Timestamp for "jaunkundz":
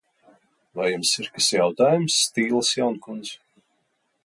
2.81-3.33